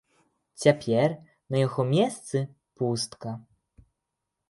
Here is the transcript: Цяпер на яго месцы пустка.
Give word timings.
Цяпер 0.63 1.09
на 1.55 1.63
яго 1.67 1.81
месцы 1.93 2.37
пустка. 2.81 3.39